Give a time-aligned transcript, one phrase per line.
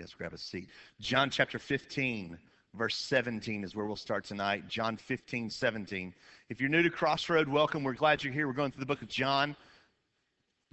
[0.00, 0.70] you guys grab a seat.
[0.98, 2.38] John chapter 15,
[2.72, 4.66] verse 17 is where we'll start tonight.
[4.66, 6.14] John 15, 17.
[6.48, 7.84] If you're new to Crossroad, welcome.
[7.84, 8.46] We're glad you're here.
[8.46, 9.54] We're going through the book of John.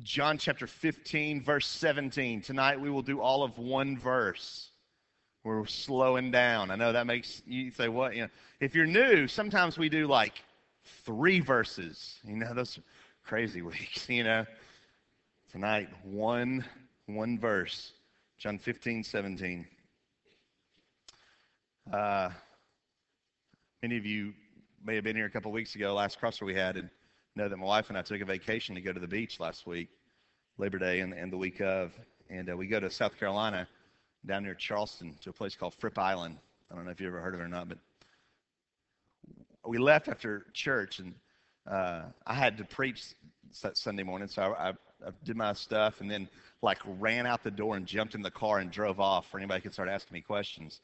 [0.02, 2.42] John chapter 15, verse 17.
[2.42, 4.70] Tonight we will do all of one verse.
[5.44, 6.72] We're slowing down.
[6.72, 8.16] I know that makes you say, what?
[8.16, 8.30] You know,
[8.62, 10.42] if you're new, sometimes we do like
[11.04, 12.16] three verses.
[12.24, 12.80] You know, those
[13.26, 14.46] crazy weeks, you know.
[15.52, 16.64] Tonight, one
[17.08, 17.92] one verse.
[18.38, 19.66] John 15, 17.
[21.92, 22.30] Uh,
[23.82, 24.32] many of you
[24.86, 26.88] may have been here a couple weeks ago, last crosser we had, and
[27.36, 29.66] know that my wife and I took a vacation to go to the beach last
[29.66, 29.90] week,
[30.60, 31.94] Labor Day and, and the week of.
[32.30, 33.68] And uh, we go to South Carolina,
[34.28, 36.38] down near Charleston, to a place called Fripp Island.
[36.72, 37.80] I don't know if you ever heard of it or not, but
[39.66, 41.16] we left after church, and
[41.70, 43.04] uh, I had to preach
[43.52, 44.74] Sunday morning, so I, I,
[45.06, 46.30] I did my stuff, and then
[46.62, 49.62] like ran out the door and jumped in the car and drove off for anybody
[49.62, 50.82] could start asking me questions.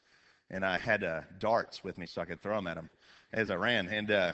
[0.50, 2.90] And I had uh, darts with me so I could throw them at them
[3.32, 3.88] as I ran.
[3.88, 4.32] And uh,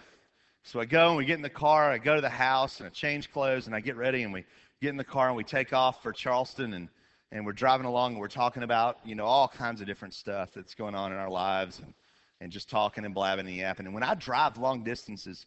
[0.65, 1.91] so I go and we get in the car.
[1.91, 4.45] I go to the house and I change clothes and I get ready and we
[4.83, 6.89] get in the car and we take off for Charleston and
[7.33, 10.51] and we're driving along and we're talking about you know all kinds of different stuff
[10.55, 11.95] that's going on in our lives and
[12.41, 13.87] and just talking and blabbing and yapping.
[13.87, 15.47] And when I drive long distances,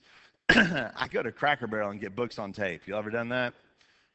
[0.96, 2.82] I go to Cracker Barrel and get books on tape.
[2.86, 3.54] You ever done that?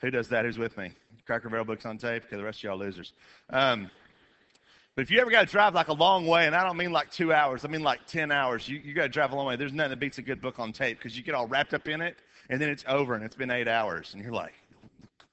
[0.01, 0.45] Who does that?
[0.45, 0.93] Who's with me?
[1.27, 2.25] Cracker Barrel books on tape?
[2.27, 3.13] Okay, the rest of y'all losers.
[3.51, 3.91] Um,
[4.95, 6.93] but if you ever got to drive like a long way, and I don't mean
[6.93, 9.47] like two hours, I mean like 10 hours, you, you got to drive a long
[9.47, 9.57] way.
[9.57, 11.89] There's nothing that beats a good book on tape because you get all wrapped up
[11.89, 12.17] in it,
[12.51, 14.55] and then it's over, and it's been eight hours, and you're like,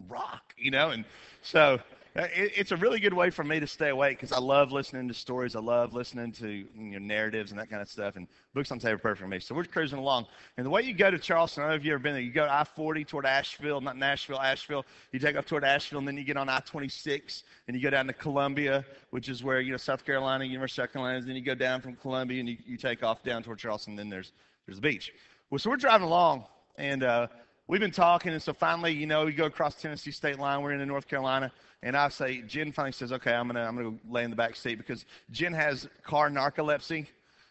[0.08, 0.90] rock, you know?
[0.90, 1.06] And
[1.44, 1.80] so
[2.18, 5.06] uh, it's a really good way for me to stay awake because I love listening
[5.10, 5.54] to stories.
[5.54, 8.16] I love listening to you know, narratives and that kind of stuff.
[8.16, 9.42] And books on tape are perfect for me.
[9.42, 10.28] So we're cruising along.
[10.56, 12.22] And the way you go to Charleston, I don't know if you've ever been there,
[12.22, 14.86] you go I 40 toward Asheville, not Nashville, Asheville.
[15.12, 17.90] You take off toward Asheville, and then you get on I 26, and you go
[17.90, 21.28] down to Columbia, which is where, you know, South Carolina, University of South Carolina, and
[21.28, 24.08] then you go down from Columbia, and you, you take off down toward Charleston, then
[24.08, 24.32] there's,
[24.66, 25.12] there's the beach.
[25.50, 26.46] Well, so we're driving along,
[26.78, 27.28] and uh,
[27.68, 30.62] we've been talking, and so finally, you know, we go across Tennessee state line.
[30.62, 31.52] We're in North Carolina,
[31.84, 34.56] and I say, Jen finally says, okay, I'm gonna I'm gonna lay in the back
[34.56, 37.08] seat because Jen has car narcolepsy,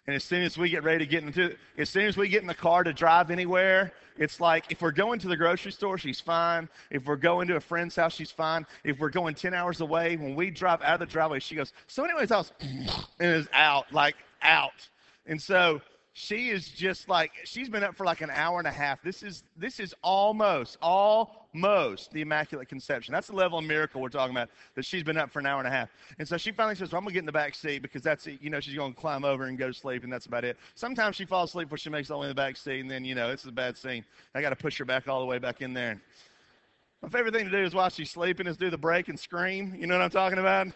[0.07, 2.29] and as soon as we get ready to get into, it, as soon as we
[2.29, 5.73] get in the car to drive anywhere, it's like if we're going to the grocery
[5.73, 6.69] store, she's fine.
[6.91, 8.67] If we're going to a friend's house, she's fine.
[8.85, 11.73] If we're going 10 hours away, when we drive out of the driveway, she goes,
[11.89, 14.89] so anyways, I was, and is out, like out.
[15.27, 15.81] And so
[16.17, 19.03] she is just like she's been up for like an hour and a half.
[19.03, 23.13] This is this is almost almost the immaculate conception.
[23.13, 24.49] That's the level of miracle we're talking about.
[24.77, 25.89] That she's been up for an hour and a half,
[26.21, 28.29] and so she finally says, well, "I'm gonna get in the back seat because that's
[28.29, 31.17] you know she's gonna climb over and go to sleep, and that's about it." Sometimes
[31.17, 33.17] she falls asleep before she makes it only in the back seat, and then you
[33.17, 34.05] know it's a bad scene.
[34.37, 36.01] I got to push her back all the way back in there.
[37.03, 39.75] My favorite thing to do is while she's sleeping is do the brake and scream.
[39.77, 40.69] You know what I'm talking about?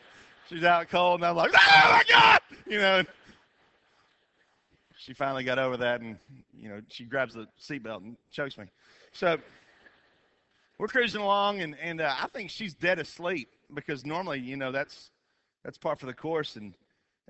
[0.49, 3.05] She's out cold, and I'm like, "Oh my God!" You know
[5.09, 6.19] she finally got over that, and
[6.53, 8.67] you know she grabs the seatbelt and chokes me.
[9.13, 9.39] So
[10.79, 14.71] we're cruising along, and and uh, I think she's dead asleep because normally you know
[14.71, 15.11] that's
[15.65, 16.75] that's part for the course, and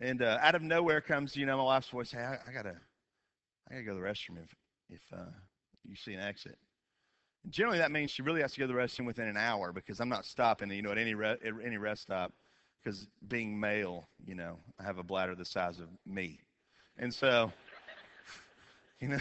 [0.01, 2.75] and uh, out of nowhere comes you know my wife's voice, hey, I, I gotta
[3.71, 4.53] I gotta go to the restroom if
[4.91, 5.31] if uh,
[5.89, 6.59] you see an exit.
[7.45, 9.73] And generally, that means she really has to go to the restroom within an hour
[9.73, 12.33] because I'm not stopping, you know, at any re- at any rest stop
[12.83, 16.41] because being male, you know, I have a bladder the size of me.
[16.99, 17.53] And so
[19.01, 19.19] you know,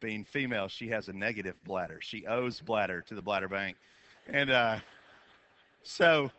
[0.00, 2.00] being female, she has a negative bladder.
[2.00, 3.76] She owes bladder to the bladder bank.
[4.26, 4.78] And uh,
[5.82, 6.30] so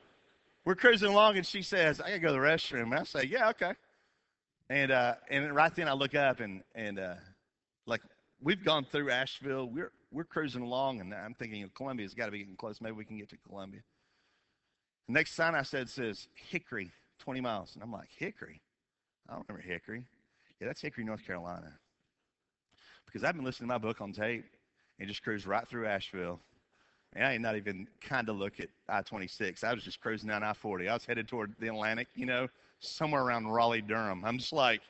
[0.65, 2.83] we're cruising along, and she says, I got to go to the restroom.
[2.83, 3.73] And I say, Yeah, okay.
[4.69, 7.15] And, uh, and right then I look up, and, and uh,
[7.85, 8.01] like
[8.41, 9.67] we've gone through Asheville.
[9.67, 12.79] We're, we're cruising along, and I'm thinking Columbia's got to be getting close.
[12.81, 13.81] Maybe we can get to Columbia.
[15.07, 17.71] The next sign I said says Hickory, 20 miles.
[17.73, 18.61] And I'm like, Hickory?
[19.27, 20.03] I don't remember Hickory.
[20.59, 21.73] Yeah, that's Hickory, North Carolina
[23.11, 24.45] because I've been listening to my book on tape
[24.99, 26.39] and just cruised right through Asheville.
[27.13, 29.63] And I did not even kind of look at I 26.
[29.63, 30.87] I was just cruising down I 40.
[30.87, 32.47] I was headed toward the Atlantic, you know,
[32.79, 34.23] somewhere around Raleigh, Durham.
[34.23, 34.81] I'm just like,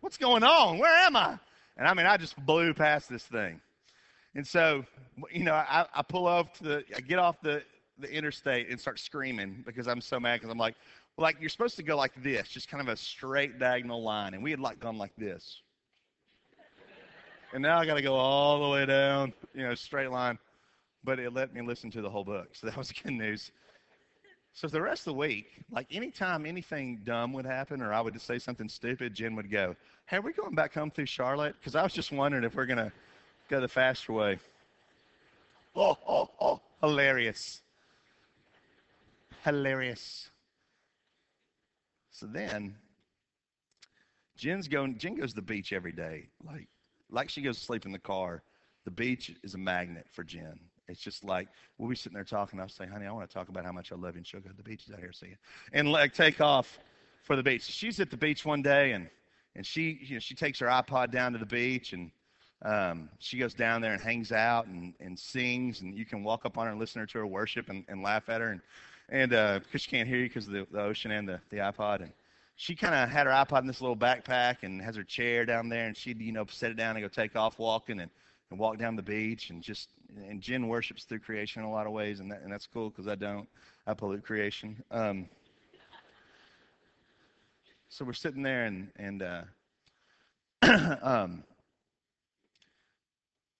[0.00, 0.78] what's going on?
[0.78, 1.38] Where am I?
[1.78, 3.60] And I mean, I just blew past this thing.
[4.34, 4.84] And so,
[5.30, 7.62] you know, I, I pull off to the, I get off the,
[7.98, 10.74] the interstate and start screaming because I'm so mad because I'm like,
[11.16, 14.34] like you're supposed to go like this, just kind of a straight diagonal line.
[14.34, 15.62] And we had like gone like this
[17.52, 20.38] and now I got to go all the way down, you know, straight line.
[21.04, 23.50] But it let me listen to the whole book, so that was good news.
[24.54, 28.14] So the rest of the week, like anytime anything dumb would happen or I would
[28.14, 29.74] just say something stupid, Jen would go,
[30.06, 32.66] "Hey, are we going back home through Charlotte?" Because I was just wondering if we're
[32.66, 32.92] gonna
[33.48, 34.38] go the faster way.
[35.74, 37.62] Oh, oh, oh, hilarious,
[39.42, 40.28] hilarious.
[42.10, 42.76] So then,
[44.36, 44.98] Jen's going.
[44.98, 46.68] Jen goes to the beach every day, like
[47.12, 48.42] like she goes to sleep in the car.
[48.84, 50.58] The beach is a magnet for Jen.
[50.88, 51.48] It's just like
[51.78, 52.58] we'll be sitting there talking.
[52.58, 54.40] I'll say, "Honey, I want to talk about how much I love you." And she'll
[54.40, 55.36] go, "The beach is out here, see you,"
[55.72, 56.78] and like take off
[57.22, 57.62] for the beach.
[57.62, 59.08] She's at the beach one day, and
[59.54, 62.10] and she you know she takes her iPod down to the beach, and
[62.64, 66.44] um, she goes down there and hangs out and and sings, and you can walk
[66.44, 68.60] up on her and listen to her worship and, and laugh at her, and
[69.08, 71.58] and because uh, she can't hear you because of the, the ocean and the the
[71.58, 72.12] iPod, and
[72.62, 75.68] she kind of had her iPod in this little backpack and has her chair down
[75.68, 78.08] there, and she'd you know set it down and go take off walking and,
[78.50, 79.88] and walk down the beach and just
[80.28, 82.88] and Jen worships through creation in a lot of ways, and that, and that's cool
[82.88, 83.48] because I don't.
[83.84, 84.80] I pollute creation.
[84.92, 85.28] Um,
[87.88, 89.42] so we're sitting there and and uh,
[91.02, 91.42] um,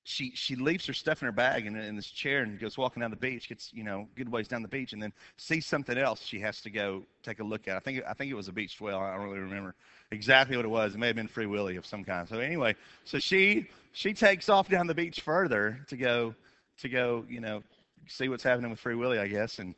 [0.05, 3.01] she she leaves her stuff in her bag and in this chair and goes walking
[3.01, 5.97] down the beach, gets you know good ways down the beach, and then sees something
[5.97, 7.77] else she has to go take a look at.
[7.77, 8.99] I think I think it was a beach whale.
[8.99, 9.75] I don't really remember
[10.11, 10.95] exactly what it was.
[10.95, 12.29] It may have been Free Willy of some kind.
[12.29, 16.35] So anyway, so she she takes off down the beach further to go
[16.79, 17.63] to go you know
[18.09, 19.75] see what's happening with Free Willy, I guess, and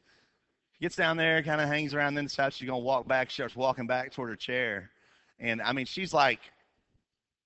[0.80, 3.28] gets down there, kind of hangs around, then decides she's gonna walk back.
[3.28, 4.90] She starts walking back toward her chair,
[5.38, 6.40] and I mean she's like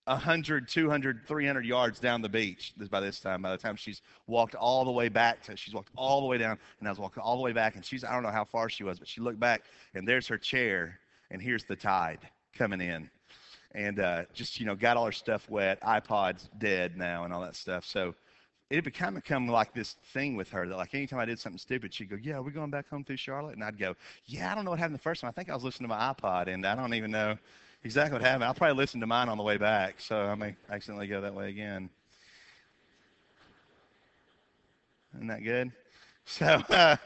[0.08, 3.42] 100, 200, 300 yards down the beach by this time.
[3.42, 6.38] By the time she's walked all the way back to, she's walked all the way
[6.38, 8.44] down, and I was walking all the way back, and she's, I don't know how
[8.44, 9.62] far she was, but she looked back,
[9.94, 10.98] and there's her chair,
[11.30, 12.20] and here's the tide
[12.56, 13.10] coming in.
[13.72, 17.42] And uh, just, you know, got all her stuff wet, iPod's dead now, and all
[17.42, 17.84] that stuff.
[17.84, 18.14] So
[18.70, 21.58] it had become, become like this thing with her that, like, anytime I did something
[21.58, 23.54] stupid, she'd go, Yeah, we're going back home through Charlotte?
[23.54, 23.94] And I'd go,
[24.24, 25.28] Yeah, I don't know what happened the first time.
[25.28, 27.36] I think I was listening to my iPod, and I don't even know
[27.84, 28.44] exactly what happened.
[28.44, 31.34] I'll probably listen to mine on the way back, so I may accidentally go that
[31.34, 31.90] way again.
[35.14, 35.72] Isn't that good?
[36.30, 36.96] So, uh,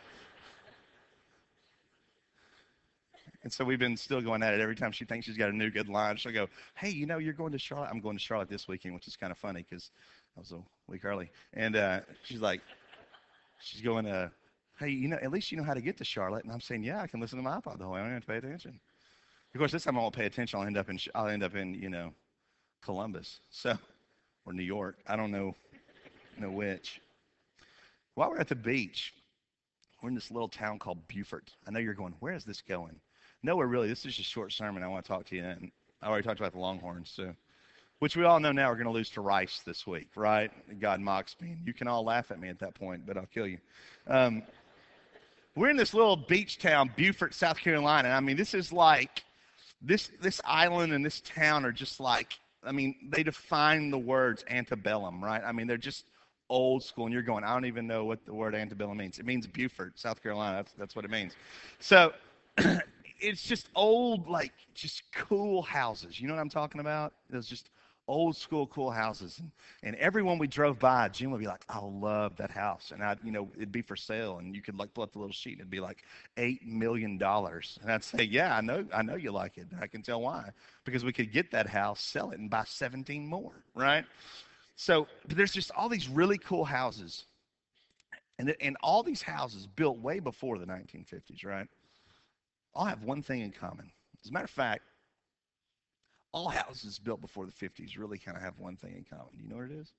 [3.44, 4.60] and so we've been still going at it.
[4.60, 7.18] Every time she thinks she's got a new good line, she'll go, "Hey, you know,
[7.18, 7.88] you're going to Charlotte.
[7.92, 9.92] I'm going to Charlotte this weekend," which is kind of funny because
[10.36, 10.58] I was a
[10.88, 11.30] week early.
[11.54, 12.62] And uh, she's like,
[13.60, 14.30] she's going, uh,
[14.78, 16.82] "Hey, you know, at least you know how to get to Charlotte." And I'm saying,
[16.82, 18.00] "Yeah, I can listen to my iPod the whole way.
[18.00, 18.80] I don't have to pay attention."
[19.54, 20.58] Of course, this time I won't pay attention.
[20.58, 22.14] I'll end up in I'll end up in you know
[22.80, 23.76] Columbus, so
[24.46, 24.96] or New York.
[25.06, 25.54] I don't know,
[26.38, 27.00] know which.
[28.14, 29.14] While we're at the beach,
[30.02, 31.50] we're in this little town called Beaufort.
[31.66, 32.98] I know you're going, where is this going?
[33.42, 33.88] Nowhere really.
[33.88, 34.82] This is just a short sermon.
[34.82, 35.44] I want to talk to you.
[35.44, 35.70] And
[36.00, 37.34] I already talked about the Longhorns, so
[37.98, 40.50] which we all know now we're going to lose to Rice this week, right?
[40.80, 41.56] God mocks me.
[41.64, 43.58] You can all laugh at me at that point, but I'll kill you.
[44.08, 44.42] Um,
[45.54, 48.08] we're in this little beach town, Beaufort, South Carolina.
[48.08, 49.22] I mean, this is like
[49.82, 54.44] this this island and this town are just like I mean, they define the words
[54.48, 55.42] antebellum, right?
[55.44, 56.04] I mean, they're just
[56.48, 59.18] old school, and you're going, I don't even know what the word antebellum means.
[59.18, 60.56] It means Beaufort, South Carolina.
[60.58, 61.34] That's that's what it means.
[61.80, 62.12] So
[63.20, 66.20] it's just old, like just cool houses.
[66.20, 67.14] You know what I'm talking about?
[67.32, 67.70] It's just
[68.08, 69.38] old school cool houses.
[69.38, 69.50] And,
[69.82, 72.92] and everyone we drove by jim would be like i love that house.
[72.92, 75.18] And I'd, you know it'd be for sale and you could like pull up the
[75.18, 76.04] little sheet and it'd be like
[76.36, 77.78] eight million dollars.
[77.82, 80.50] And i'd say yeah i know i know you like it i can tell why.
[80.84, 84.04] Because we could get that house sell it and buy 17 more right?
[84.76, 87.24] So there's just all these really cool houses.
[88.38, 91.68] And, and all these houses built way before the 1950s right?
[92.74, 93.90] All have one thing in common.
[94.24, 94.82] As a matter of fact
[96.32, 99.28] all houses built before the 50s really kind of have one thing in common.
[99.36, 99.92] Do you know what it is?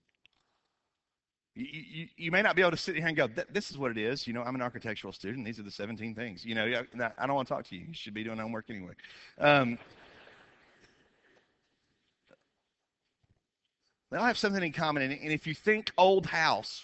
[1.56, 3.92] You, you, you, may not be able to sit here and go, this is what
[3.92, 4.26] it is.
[4.26, 5.46] You know, I'm an architectural student.
[5.46, 6.44] These are the 17 things.
[6.44, 7.86] You know, I don't want to talk to you.
[7.88, 8.94] You should be doing homework anyway.
[9.38, 9.78] Um,
[14.10, 15.04] they all have something in common.
[15.04, 16.82] And, and if you think old house,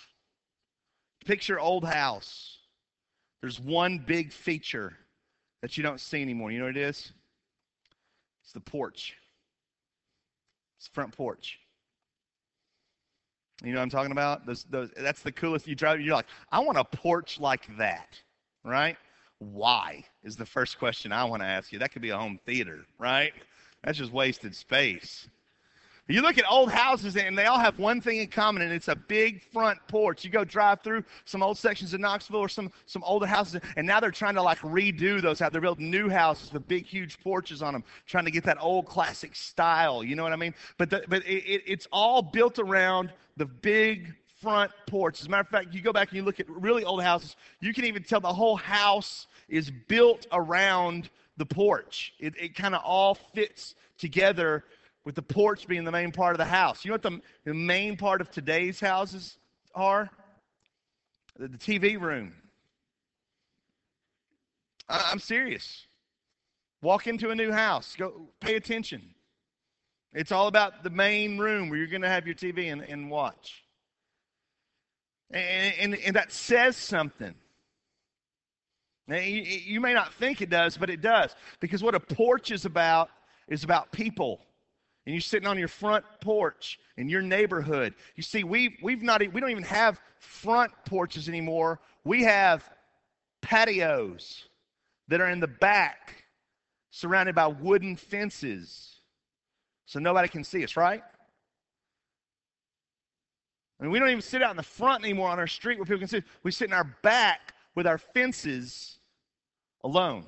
[1.26, 2.60] picture old house,
[3.42, 4.94] there's one big feature
[5.64, 6.52] that you don't see anymore.
[6.52, 7.12] You know what it is?
[8.44, 9.16] It's the porch.
[10.80, 11.60] It's front porch.
[13.64, 14.46] You know what I'm talking about?
[14.46, 15.68] Those, those, that's the coolest.
[15.68, 18.18] You drive, you're like, I want a porch like that,
[18.64, 18.96] right?
[19.40, 21.80] Why is the first question I want to ask you.
[21.80, 23.34] That could be a home theater, right?
[23.84, 25.28] That's just wasted space.
[26.12, 28.88] You look at old houses and they all have one thing in common, and it's
[28.88, 30.26] a big front porch.
[30.26, 33.86] You go drive through some old sections of Knoxville or some, some older houses, and
[33.86, 35.52] now they're trying to like redo those out.
[35.52, 38.88] They're building new houses with big, huge porches on them, trying to get that old
[38.88, 40.04] classic style.
[40.04, 40.56] You know what I mean?
[40.80, 44.12] But, the, but it, it, it's all built around the big
[44.42, 45.22] front porch.
[45.22, 47.36] As a matter of fact, you go back and you look at really old houses,
[47.60, 52.16] you can even tell the whole house is built around the porch.
[52.20, 54.64] It, it kind of all fits together
[55.06, 56.84] with the porch being the main part of the house.
[56.84, 59.38] You know what the, the main part of today's houses
[59.74, 60.10] are?
[61.38, 62.34] The, the TV room.
[64.88, 65.88] I, I'm serious.
[66.82, 69.02] Walk into a new house, go pay attention.
[70.14, 73.12] It's all about the main room where you're going to have your TV and, and
[73.12, 73.64] watch.
[75.32, 77.36] And, and, and that says something.
[79.08, 81.36] You, you may not think it does, but it does.
[81.60, 83.10] Because what a porch is about
[83.48, 84.40] is about people.
[85.10, 87.96] And you're sitting on your front porch in your neighborhood.
[88.16, 91.80] You see, we've, we've not, we don't even have front porches anymore.
[92.04, 92.64] We have
[93.42, 94.44] patios
[95.08, 96.26] that are in the back,
[96.92, 98.98] surrounded by wooden fences.
[99.88, 101.02] So nobody can see us, right?
[103.80, 105.86] I mean, we don't even sit out in the front anymore on our street where
[105.86, 106.22] people can see.
[106.44, 109.00] We sit in our back with our fences
[109.84, 110.28] alone.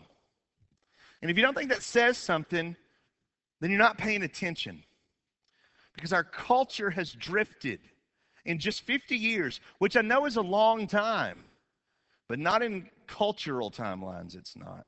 [1.21, 2.75] And if you don't think that says something,
[3.61, 4.83] then you're not paying attention.
[5.95, 7.79] Because our culture has drifted
[8.45, 11.43] in just 50 years, which I know is a long time,
[12.27, 14.85] but not in cultural timelines, it's not.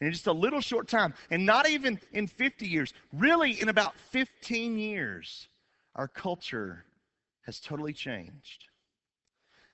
[0.00, 3.94] In just a little short time, and not even in 50 years, really in about
[4.10, 5.48] 15 years,
[5.94, 6.84] our culture
[7.42, 8.64] has totally changed.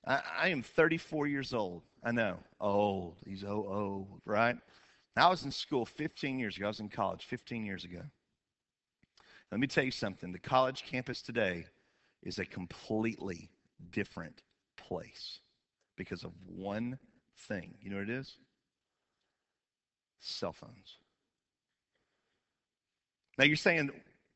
[0.05, 1.81] I, I am 34 years old.
[2.03, 3.15] I know, old.
[3.25, 4.57] He's oh oh, right?
[5.15, 6.65] I was in school 15 years ago.
[6.65, 8.01] I was in college 15 years ago.
[9.53, 10.31] Let me tell you something.
[10.31, 11.67] The college campus today
[12.23, 13.51] is a completely
[13.91, 14.41] different
[14.77, 15.41] place
[15.95, 16.97] because of one
[17.47, 17.75] thing.
[17.79, 18.35] You know what it is?
[20.21, 20.97] Cell phones.
[23.37, 23.91] Now you're saying,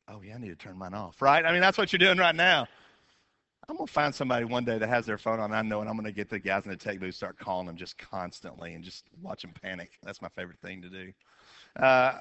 [0.06, 1.44] oh, yeah, I need to turn mine off, right?
[1.44, 2.68] I mean, that's what you're doing right now.
[3.68, 5.52] I'm going to find somebody one day that has their phone on.
[5.52, 7.66] I know, and I'm going to get the guys in the tech booth, start calling
[7.66, 9.98] them just constantly and just watch them panic.
[10.04, 11.12] That's my favorite thing to do.
[11.74, 12.20] Uh,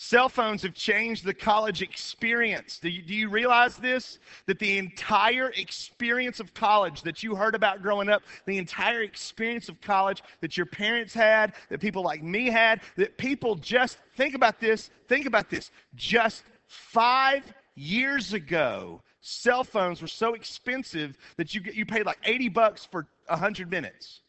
[0.00, 2.78] Cell phones have changed the college experience.
[2.78, 4.20] Do you, do you, realize this?
[4.46, 9.68] That the entire experience of college that you heard about growing up, the entire experience
[9.68, 14.36] of college that your parents had, that people like me had, that people just, think
[14.36, 15.72] about this, think about this.
[15.96, 17.42] Just five
[17.74, 23.08] years ago, cell phones were so expensive that you, you paid like 80 bucks for
[23.26, 24.20] 100 minutes.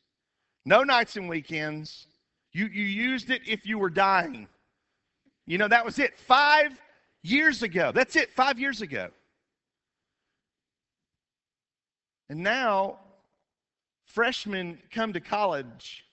[0.66, 2.08] No nights and weekends.
[2.54, 4.48] You, you used it if you were dying.
[5.50, 6.16] You know, that was it.
[6.16, 6.80] Five
[7.24, 7.92] years ago.
[7.92, 9.10] That's it, five years ago.
[12.30, 13.00] And now,
[14.06, 16.06] freshmen come to college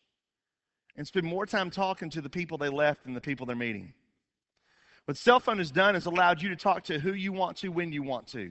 [0.96, 3.92] and spend more time talking to the people they left than the people they're meeting.
[5.04, 7.68] What cell phone has done is allowed you to talk to who you want to
[7.68, 8.50] when you want to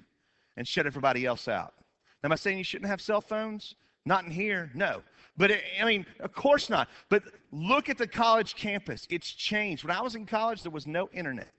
[0.56, 1.74] and shut everybody else out.
[2.22, 3.74] Now, am I saying you shouldn't have cell phones?
[4.06, 5.02] Not in here, no.
[5.38, 6.90] But it, I mean, of course not.
[7.10, 9.08] But look at the college campus.
[9.10, 9.84] It's changed.
[9.84, 11.52] When I was in college, there was no internet.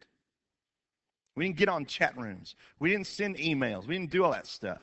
[1.34, 2.54] We didn't get on chat rooms.
[2.78, 3.86] We didn't send emails.
[3.86, 4.82] We didn't do all that stuff.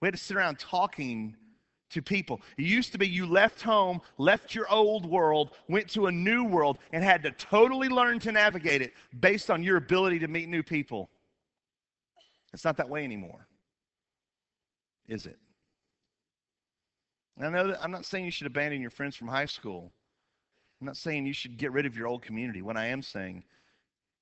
[0.00, 1.34] We had to sit around talking
[1.90, 2.40] to people.
[2.58, 6.44] It used to be you left home, left your old world, went to a new
[6.44, 10.48] world, and had to totally learn to navigate it based on your ability to meet
[10.48, 11.08] new people.
[12.52, 13.46] It's not that way anymore,
[15.08, 15.38] is it?
[17.40, 19.92] I know that I'm not saying you should abandon your friends from high school.
[20.80, 22.62] I'm not saying you should get rid of your old community.
[22.62, 23.44] What I am saying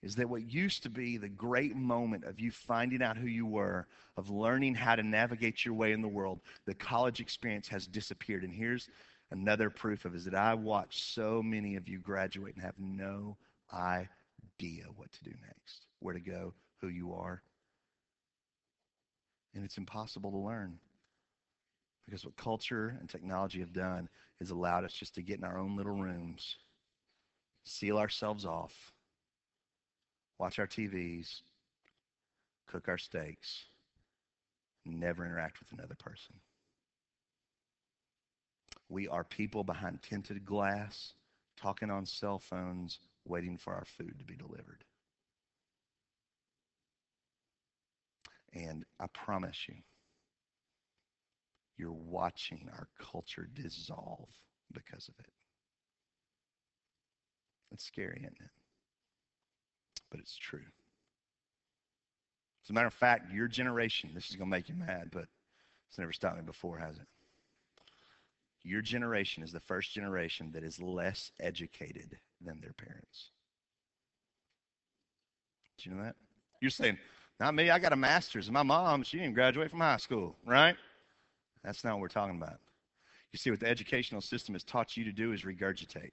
[0.02, 3.47] is that what used to be the great moment of you finding out who you
[3.47, 7.87] were, of learning how to navigate your way in the world, the college experience has
[7.87, 8.42] disappeared.
[8.42, 8.88] And here's
[9.31, 12.78] another proof of it is that I watch so many of you graduate and have
[12.78, 13.37] no
[13.73, 17.42] idea what to do next, where to go, who you are.
[19.54, 20.78] And it's impossible to learn.
[22.12, 24.07] Because what culture and technology have done
[24.38, 26.57] is allowed us just to get in our own little rooms,
[27.64, 28.92] seal ourselves off,
[30.38, 31.40] watch our TVs,
[32.66, 33.64] cook our steaks,
[34.85, 36.35] never interact with another person.
[38.90, 41.14] We are people behind tinted glass,
[41.57, 44.85] talking on cell phones, waiting for our food to be delivered.
[48.52, 49.76] And I promise you,
[51.76, 54.29] you're watching our culture dissolve
[54.73, 55.33] because of it.
[57.73, 58.50] It's scary, isn't it?
[60.11, 60.61] But it's true.
[62.64, 65.25] As a matter of fact, your generation, this is going to make you mad, but
[65.88, 67.07] it's never stopped me before, has it?
[68.62, 73.31] Your generation is the first generation that is less educated than their parents.
[75.79, 76.14] Do you know that?
[76.61, 76.99] You're saying,
[77.41, 78.49] not me, I got a master's.
[78.50, 80.76] My mom, she didn't graduate from high school, right?
[81.64, 82.59] That's not what we're talking about.
[83.33, 86.12] You see, what the educational system has taught you to do is regurgitate,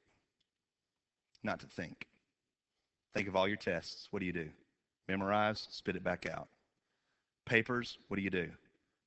[1.43, 2.07] not to think.
[3.13, 4.07] Think of all your tests.
[4.11, 4.49] What do you do?
[5.07, 6.47] Memorize, spit it back out.
[7.45, 8.49] Papers, what do you do?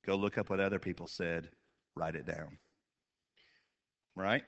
[0.05, 1.49] Go look up what other people said,
[1.95, 2.59] write it down.
[4.17, 4.43] Right?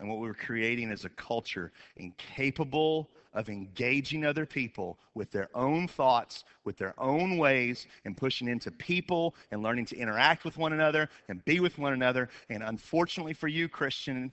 [0.00, 5.48] And what we were creating is a culture incapable of engaging other people with their
[5.54, 10.56] own thoughts, with their own ways, and pushing into people and learning to interact with
[10.56, 12.28] one another and be with one another.
[12.48, 14.32] And unfortunately for you, Christian,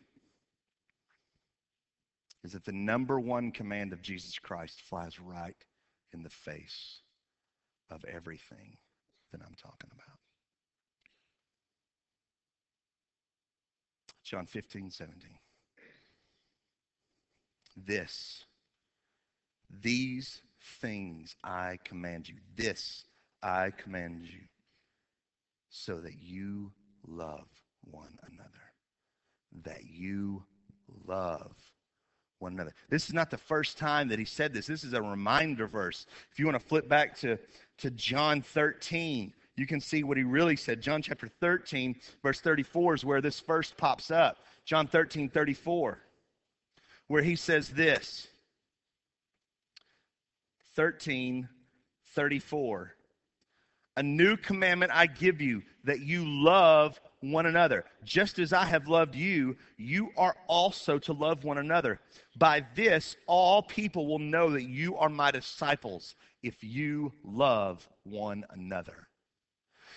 [2.43, 5.57] is that the number one command of Jesus Christ flies right
[6.13, 6.99] in the face
[7.89, 8.77] of everything
[9.31, 10.19] that I'm talking about.
[14.23, 15.29] John 15, 17.
[17.75, 18.45] This
[19.81, 20.41] these
[20.81, 22.35] things I command you.
[22.55, 23.05] This
[23.43, 24.41] I command you,
[25.69, 26.71] so that you
[27.07, 27.47] love
[27.83, 28.49] one another.
[29.63, 30.43] That you
[31.05, 31.53] love
[32.39, 32.73] one another.
[32.89, 34.67] This is not the first time that he said this.
[34.67, 36.05] This is a reminder verse.
[36.31, 37.37] If you want to flip back to,
[37.77, 40.81] to John 13, you can see what he really said.
[40.81, 44.39] John chapter 13, verse 34 is where this first pops up.
[44.65, 45.99] John 13, 34,
[47.07, 48.27] where he says this.
[50.75, 51.47] 13
[52.15, 52.93] 34.
[53.97, 57.85] A new commandment I give you that you love one another.
[58.03, 61.99] Just as I have loved you, you are also to love one another.
[62.37, 68.43] By this, all people will know that you are my disciples if you love one
[68.49, 69.07] another.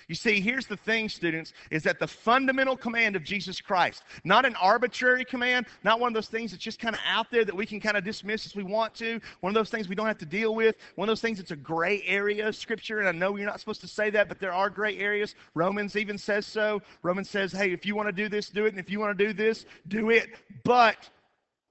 [0.08, 4.46] You see, here's the thing, students, is that the fundamental command of Jesus Christ, not
[4.46, 7.54] an arbitrary command, not one of those things that's just kind of out there that
[7.54, 10.06] we can kind of dismiss as we want to, one of those things we don't
[10.06, 13.08] have to deal with, one of those things that's a gray area of Scripture, and
[13.08, 15.34] I know you're not supposed to say that, but there are gray areas.
[15.54, 16.80] Romans even says so.
[17.02, 19.16] Romans says, hey, if you want to do this, do it, and if you want
[19.16, 20.30] to do this, do it.
[20.64, 21.10] But,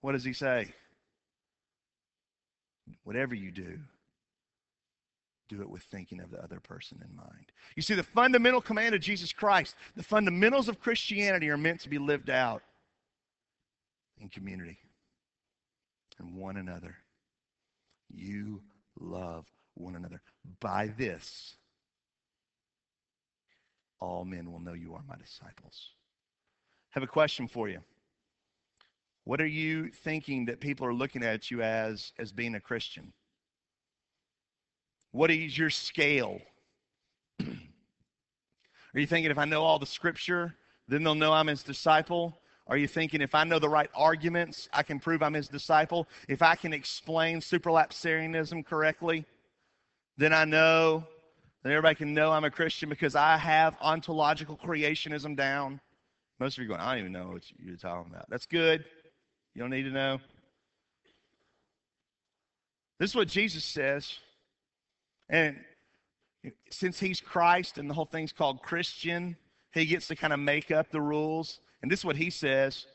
[0.01, 0.71] what does he say?
[3.03, 3.79] Whatever you do,
[5.47, 7.51] do it with thinking of the other person in mind.
[7.75, 11.89] You see, the fundamental command of Jesus Christ, the fundamentals of Christianity are meant to
[11.89, 12.63] be lived out
[14.19, 14.77] in community
[16.19, 16.95] and one another.
[18.09, 18.61] You
[18.99, 19.45] love
[19.75, 20.21] one another.
[20.59, 21.55] By this,
[23.99, 25.91] all men will know you are my disciples.
[26.91, 27.79] Have a question for you.
[29.23, 33.11] What are you thinking that people are looking at you as as being a Christian?
[35.17, 36.39] What is your scale?
[37.41, 40.53] Are you thinking if I know all the scripture,
[40.87, 42.39] then they'll know I'm his disciple?
[42.67, 46.07] Are you thinking if I know the right arguments, I can prove I'm his disciple?
[46.29, 49.25] If I can explain supralapsarianism correctly,
[50.17, 51.03] then I know,
[51.63, 55.81] then everybody can know I'm a Christian because I have ontological creationism down.
[56.39, 58.29] Most of you going, I don't even know what you're talking about.
[58.29, 58.85] That's good.
[59.55, 60.19] You don't need to know.
[62.99, 64.19] This is what Jesus says.
[65.29, 65.59] And
[66.69, 69.35] since he's Christ and the whole thing's called Christian,
[69.73, 71.59] he gets to kind of make up the rules.
[71.81, 72.85] And this is what he says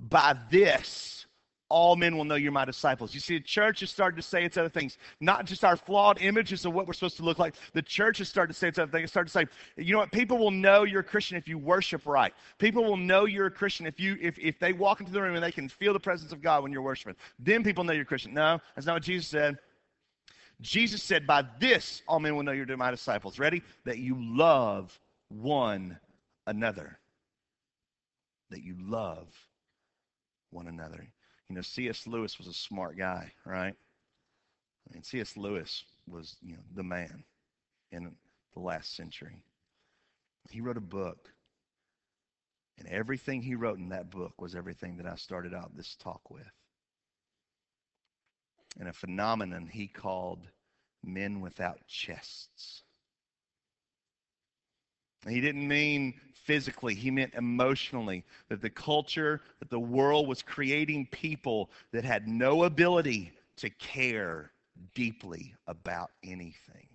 [0.00, 1.26] By this,
[1.68, 3.12] all men will know you're my disciples.
[3.12, 6.20] You see, the church has started to say its other things, not just our flawed
[6.20, 7.54] images of what we're supposed to look like.
[7.72, 9.04] The church has started to say its other things.
[9.04, 10.12] It's started to say, you know what?
[10.12, 12.32] People will know you're a Christian if you worship right.
[12.58, 15.34] People will know you're a Christian if you if, if they walk into the room
[15.34, 17.16] and they can feel the presence of God when you're worshiping.
[17.38, 18.32] Then people know you're a Christian.
[18.32, 19.58] No, that's not what Jesus said.
[20.60, 23.38] Jesus said, By this all men will know you're my disciples.
[23.38, 23.62] Ready?
[23.84, 25.98] That you love one
[26.46, 26.98] another.
[28.50, 29.28] That you love
[30.50, 31.06] one another.
[31.48, 32.06] You know, C.S.
[32.06, 33.74] Lewis was a smart guy, right?
[34.88, 35.36] I mean, C.S.
[35.36, 37.24] Lewis was, you know, the man
[37.92, 38.12] in
[38.54, 39.42] the last century.
[40.50, 41.30] He wrote a book.
[42.78, 46.30] And everything he wrote in that book was everything that I started out this talk
[46.30, 46.50] with
[48.78, 50.48] and a phenomenon he called
[51.04, 52.82] men without chests.
[55.28, 58.24] He didn't mean physically, he meant emotionally.
[58.48, 64.52] That the culture, that the world was creating people that had no ability to care
[64.94, 66.88] deeply about anything.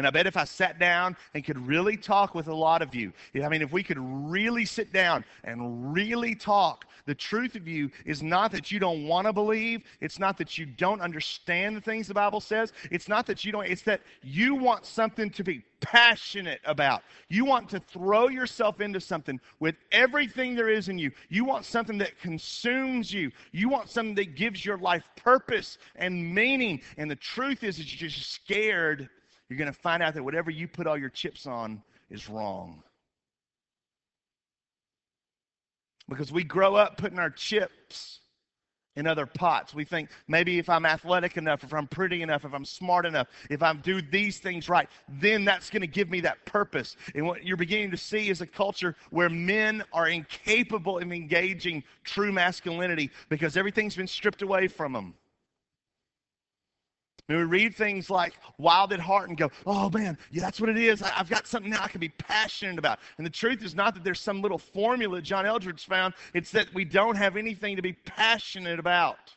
[0.00, 2.94] And I bet if I sat down and could really talk with a lot of
[2.94, 7.68] you, I mean, if we could really sit down and really talk, the truth of
[7.68, 9.82] you is not that you don't want to believe.
[10.00, 12.72] It's not that you don't understand the things the Bible says.
[12.90, 17.02] It's not that you don't, it's that you want something to be passionate about.
[17.28, 21.10] You want to throw yourself into something with everything there is in you.
[21.28, 23.32] You want something that consumes you.
[23.52, 26.80] You want something that gives your life purpose and meaning.
[26.96, 29.10] And the truth is that you're just scared
[29.50, 32.82] you're going to find out that whatever you put all your chips on is wrong.
[36.08, 38.20] Because we grow up putting our chips
[38.96, 39.74] in other pots.
[39.74, 43.28] We think maybe if I'm athletic enough, if I'm pretty enough, if I'm smart enough,
[43.48, 46.96] if I do these things right, then that's going to give me that purpose.
[47.14, 51.82] And what you're beginning to see is a culture where men are incapable of engaging
[52.04, 55.14] true masculinity because everything's been stripped away from them.
[57.30, 60.68] And we read things like Wild at Heart and go, oh man, yeah, that's what
[60.68, 61.00] it is.
[61.00, 62.98] I, have got something now I can be passionate about.
[63.18, 66.74] And the truth is not that there's some little formula John Eldredge found, it's that
[66.74, 69.32] we don't have anything to be passionate about.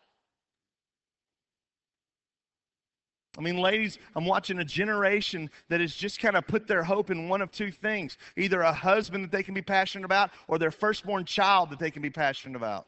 [3.37, 7.11] I mean, ladies, I'm watching a generation that has just kind of put their hope
[7.11, 10.57] in one of two things either a husband that they can be passionate about or
[10.57, 12.87] their firstborn child that they can be passionate about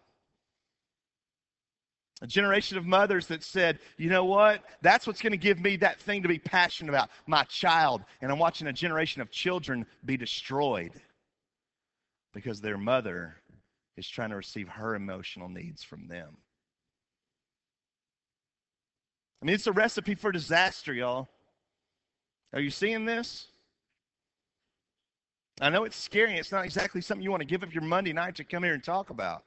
[2.21, 4.63] a generation of mothers that said, you know what?
[4.81, 8.03] That's what's going to give me that thing to be passionate about, my child.
[8.21, 10.93] And I'm watching a generation of children be destroyed
[12.33, 13.35] because their mother
[13.97, 16.37] is trying to receive her emotional needs from them.
[19.41, 21.27] I mean, it's a recipe for disaster, y'all.
[22.53, 23.47] Are you seeing this?
[25.61, 26.37] I know it's scary.
[26.37, 28.73] It's not exactly something you want to give up your Monday night to come here
[28.73, 29.43] and talk about.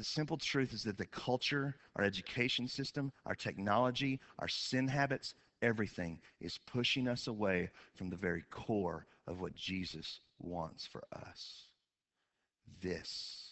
[0.00, 5.34] The simple truth is that the culture, our education system, our technology, our sin habits,
[5.60, 11.66] everything is pushing us away from the very core of what Jesus wants for us.
[12.80, 13.50] This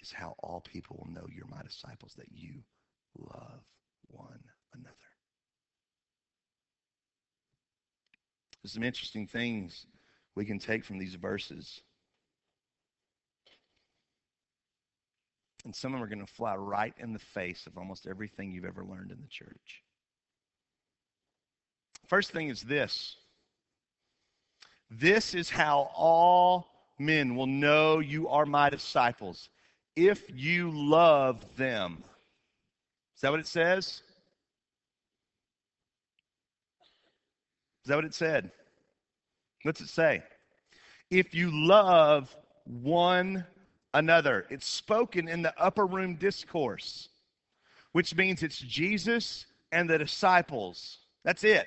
[0.00, 2.62] is how all people will know you're my disciples, that you
[3.18, 3.64] love
[4.06, 4.94] one another.
[8.62, 9.86] There's some interesting things
[10.36, 11.80] we can take from these verses.
[15.64, 18.52] And some of them are going to fly right in the face of almost everything
[18.52, 19.82] you've ever learned in the church.
[22.06, 23.16] First thing is this
[24.90, 29.48] this is how all men will know you are my disciples
[29.96, 32.02] if you love them.
[33.16, 34.02] Is that what it says?
[37.84, 38.50] Is that what it said?
[39.62, 40.22] What's it say?
[41.10, 43.44] If you love one
[43.94, 44.46] another.
[44.50, 47.08] It's spoken in the upper room discourse,
[47.92, 50.98] which means it's Jesus and the disciples.
[51.24, 51.66] That's it.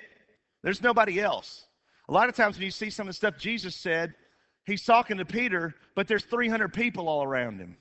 [0.62, 1.64] There's nobody else.
[2.08, 4.14] A lot of times when you see some of the stuff Jesus said,
[4.64, 7.76] he's talking to Peter, but there's 300 people all around him.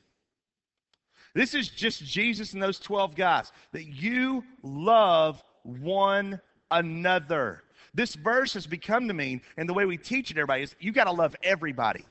[1.34, 3.52] This is just Jesus and those 12 guys.
[3.72, 7.64] That you love one another.
[7.94, 10.92] This verse has become to mean, and the way we teach it, everybody, is you
[10.92, 12.06] got to love everybody.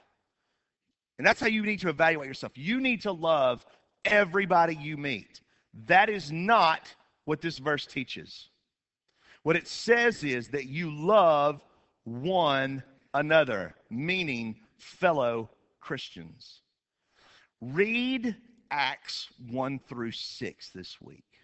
[1.19, 2.53] And that's how you need to evaluate yourself.
[2.57, 3.65] You need to love
[4.05, 5.41] everybody you meet.
[5.87, 8.49] That is not what this verse teaches.
[9.43, 11.61] What it says is that you love
[12.05, 12.83] one
[13.15, 15.51] another, meaning fellow
[15.81, 16.63] Christians.
[17.61, 18.37] Read
[18.71, 21.36] Acts 1 through 6 this week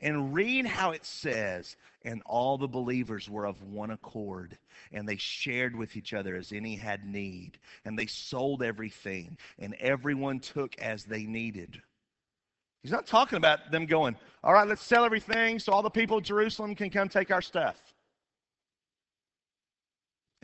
[0.00, 4.58] and read how it says, and all the believers were of one accord,
[4.92, 9.74] and they shared with each other as any had need, and they sold everything, and
[9.80, 11.80] everyone took as they needed.
[12.82, 16.18] He's not talking about them going, all right, let's sell everything so all the people
[16.18, 17.93] of Jerusalem can come take our stuff.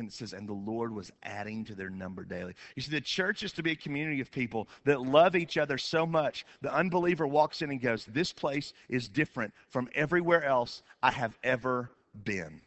[0.01, 2.55] And it says, and the Lord was adding to their number daily.
[2.75, 5.79] You see, the church is to be a community of people that love each other
[5.79, 6.45] so much.
[6.63, 11.39] The unbeliever walks in and goes, This place is different from everywhere else I have
[11.45, 11.91] ever
[12.25, 12.61] been.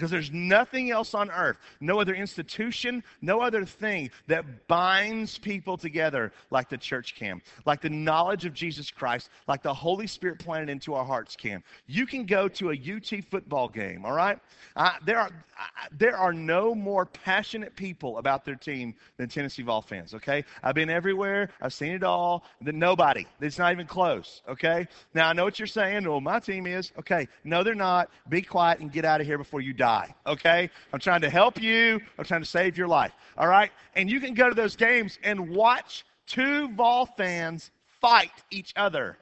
[0.00, 5.76] Because there's nothing else on earth, no other institution, no other thing that binds people
[5.76, 10.38] together like the church can, like the knowledge of Jesus Christ, like the Holy Spirit
[10.38, 11.62] planted into our hearts can.
[11.86, 14.38] You can go to a UT football game, all right?
[15.04, 15.28] There, are,
[15.92, 20.46] there are no more passionate people about their team than Tennessee Vol fans, okay?
[20.62, 22.44] I've been everywhere, I've seen it all.
[22.62, 24.88] Then nobody, it's not even close, okay?
[25.12, 26.08] Now, I know what you're saying.
[26.08, 26.90] Well, my team is.
[26.98, 28.08] Okay, no, they're not.
[28.30, 30.70] Be quiet and get out of here before you die die, okay?
[30.92, 32.00] I'm trying to help you.
[32.18, 33.70] I'm trying to save your life, all right?
[33.96, 39.18] And you can go to those games and watch two Vol fans fight each other.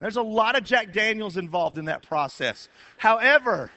[0.00, 2.68] There's a lot of Jack Daniels involved in that process.
[2.96, 3.70] However,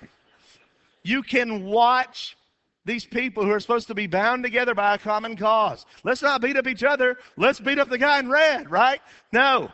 [1.04, 2.38] you can watch
[2.86, 5.86] these people who are supposed to be bound together by a common cause.
[6.04, 7.18] Let's not beat up each other.
[7.38, 9.02] Let's beat up the guy in red, right?
[9.32, 9.70] No.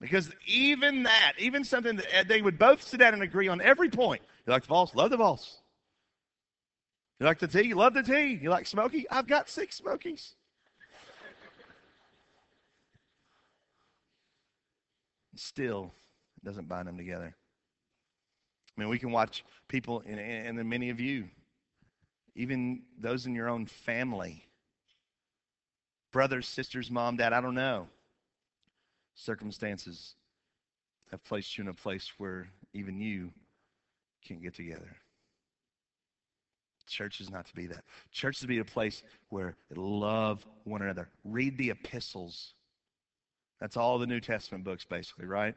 [0.00, 3.60] Because even that, even something that uh, they would both sit down and agree on
[3.62, 4.22] every point.
[4.46, 4.94] You like the Vols?
[4.94, 5.58] Love the Vols.
[7.18, 7.72] You like the tea?
[7.72, 8.38] Love the tea.
[8.42, 9.08] You like Smoky?
[9.10, 10.34] I've got six Smokies.
[15.34, 15.92] Still,
[16.36, 17.34] it doesn't bind them together.
[18.76, 21.28] I mean, we can watch people, and, and many of you,
[22.34, 24.44] even those in your own family,
[26.12, 27.86] brothers, sisters, mom, dad, I don't know.
[29.16, 30.14] Circumstances
[31.10, 33.30] have placed you in a place where even you
[34.22, 34.96] can't get together.
[36.86, 37.82] Church is not to be that.
[38.12, 41.08] Church is to be a place where love one another.
[41.24, 42.54] Read the epistles.
[43.60, 45.54] That's all the New Testament books, basically, right?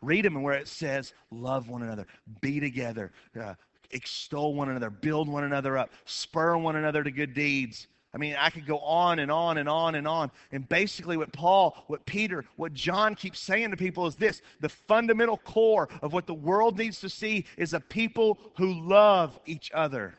[0.00, 2.06] Read them and where it says, love one another,
[2.40, 3.54] be together, uh,
[3.90, 7.88] extol one another, build one another up, spur one another to good deeds.
[8.18, 10.32] I mean, I could go on and on and on and on.
[10.50, 14.68] And basically, what Paul, what Peter, what John keeps saying to people is this the
[14.68, 19.70] fundamental core of what the world needs to see is a people who love each
[19.72, 20.18] other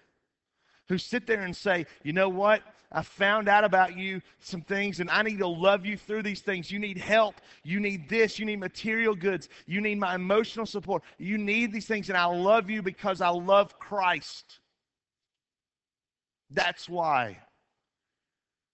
[0.88, 2.64] who sit there and say, you know what?
[2.92, 6.42] I found out about you some things, and I need to love you through these
[6.42, 6.72] things.
[6.72, 7.36] You need help.
[7.64, 8.40] You need this.
[8.40, 9.50] You need material goods.
[9.68, 11.04] You need my emotional support.
[11.18, 14.60] You need these things, and I love you because I love Christ.
[16.50, 17.38] That's why.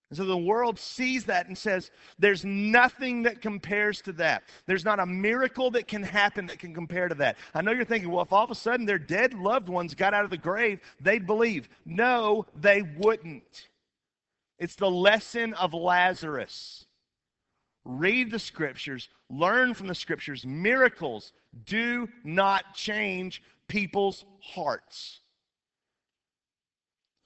[0.09, 1.89] And so the world sees that and says,
[2.19, 4.43] there's nothing that compares to that.
[4.67, 7.37] There's not a miracle that can happen that can compare to that.
[7.55, 10.13] I know you're thinking, well, if all of a sudden their dead loved ones got
[10.13, 11.69] out of the grave, they'd believe.
[11.85, 13.69] No, they wouldn't.
[14.59, 16.85] It's the lesson of Lazarus.
[17.83, 20.45] Read the scriptures, learn from the scriptures.
[20.45, 21.33] Miracles
[21.65, 25.19] do not change people's hearts.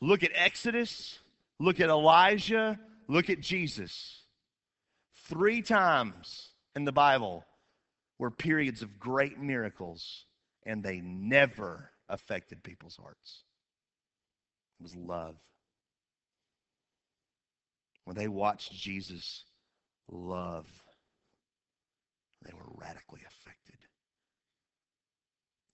[0.02, 1.19] Look at Exodus.
[1.60, 2.80] Look at Elijah.
[3.08, 4.22] Look at Jesus.
[5.28, 7.46] Three times in the Bible
[8.18, 10.26] were periods of great miracles,
[10.66, 13.44] and they never affected people's hearts.
[14.80, 15.36] It was love.
[18.06, 19.44] When they watched Jesus
[20.10, 20.66] love,
[22.44, 23.78] they were radically affected.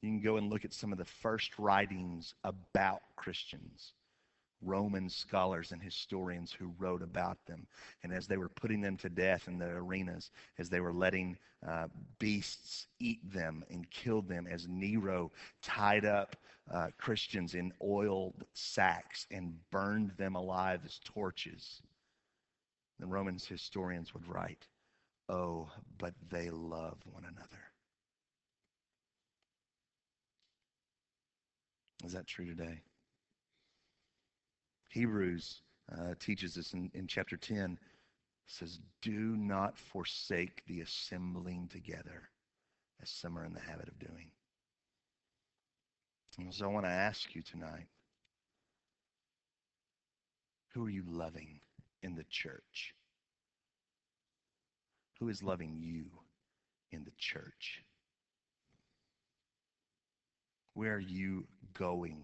[0.02, 3.94] You can go and look at some of the first writings about Christians
[4.62, 7.68] Roman scholars and historians who wrote about them.
[8.04, 11.38] And as they were putting them to death in the arenas, as they were letting
[11.68, 11.88] uh,
[12.20, 16.36] beasts eat them and kill them, as Nero tied up
[16.72, 21.82] uh, Christians in oiled sacks and burned them alive as torches,
[23.00, 24.68] the Roman historians would write,
[25.28, 27.60] Oh, but they love one another.
[32.04, 32.82] Is that true today?
[34.96, 35.60] Hebrews
[35.92, 37.78] uh, teaches us in, in chapter 10
[38.48, 42.30] says, Do not forsake the assembling together,
[43.04, 44.30] as some are in the habit of doing.
[46.40, 47.88] And so I want to ask you tonight
[50.74, 51.60] who are you loving
[52.02, 52.94] in the church?
[55.20, 56.06] Who is loving you
[56.94, 57.84] in the church?
[60.74, 62.24] Where are you going?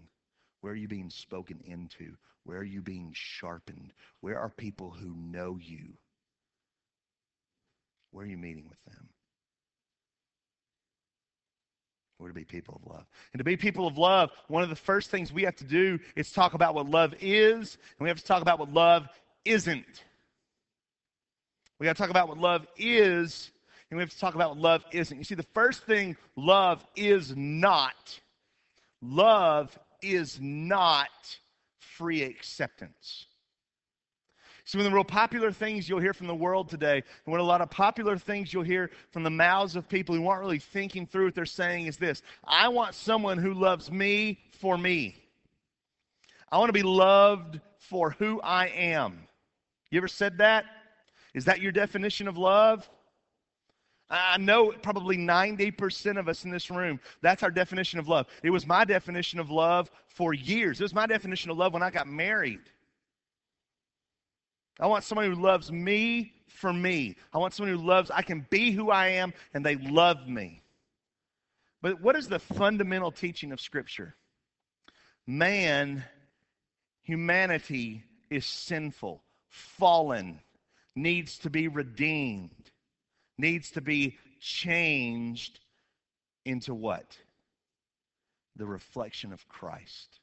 [0.61, 2.15] Where are you being spoken into?
[2.43, 3.93] Where are you being sharpened?
[4.21, 5.93] Where are people who know you?
[8.11, 9.09] Where are you meeting with them?
[12.21, 13.05] We're to be people of love.
[13.33, 15.97] And to be people of love, one of the first things we have to do
[16.15, 19.07] is talk about what love is, and we have to talk about what love
[19.43, 20.03] isn't.
[21.79, 23.51] We got to talk about what love is,
[23.89, 25.17] and we have to talk about what love isn't.
[25.17, 28.19] You see, the first thing love is not,
[29.01, 31.09] love is not
[31.97, 33.25] free acceptance.
[34.65, 37.39] So, one of the real popular things you'll hear from the world today, and of
[37.39, 40.59] a lot of popular things you'll hear from the mouths of people who aren't really
[40.59, 45.15] thinking through what they're saying is this I want someone who loves me for me.
[46.51, 49.27] I want to be loved for who I am.
[49.89, 50.65] You ever said that?
[51.33, 52.89] Is that your definition of love?
[54.11, 58.27] I know probably 90% of us in this room, that's our definition of love.
[58.43, 60.81] It was my definition of love for years.
[60.81, 62.59] It was my definition of love when I got married.
[64.81, 67.15] I want somebody who loves me for me.
[67.33, 70.61] I want someone who loves, I can be who I am, and they love me.
[71.81, 74.13] But what is the fundamental teaching of Scripture?
[75.25, 76.03] Man,
[77.01, 80.41] humanity is sinful, fallen,
[80.95, 82.71] needs to be redeemed
[83.41, 85.59] needs to be changed
[86.45, 87.17] into what?
[88.55, 90.19] The reflection of Christ.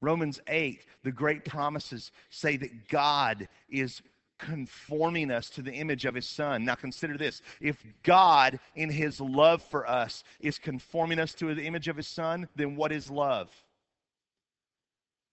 [0.00, 4.02] Romans 8, the great promises say that God is
[4.38, 6.64] conforming us to the image of his son.
[6.64, 7.40] Now consider this.
[7.60, 12.08] If God, in his love for us, is conforming us to the image of his
[12.08, 13.48] son, then what is love?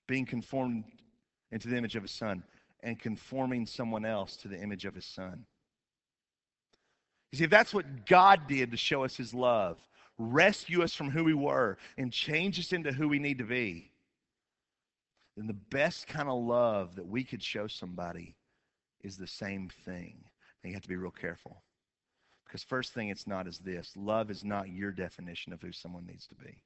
[0.08, 0.84] Being conformed
[1.52, 2.44] into the image of his son
[2.82, 5.46] and conforming someone else to the image of his son.
[7.32, 9.78] You see, if that's what God did to show us his love,
[10.18, 13.92] rescue us from who we were, and change us into who we need to be,
[15.38, 18.36] then the best kind of love that we could show somebody
[19.02, 20.18] is the same thing.
[20.64, 21.62] And you have to be real careful.
[22.46, 23.94] Because first thing it's not is this.
[23.96, 26.58] Love is not your definition of who someone needs to be.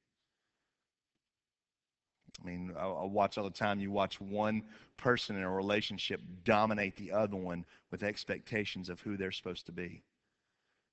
[2.42, 3.78] I mean, I, I watch all the time.
[3.78, 4.62] You watch one
[4.96, 9.72] person in a relationship dominate the other one with expectations of who they're supposed to
[9.72, 10.02] be.